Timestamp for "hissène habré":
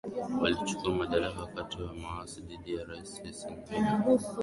3.23-4.19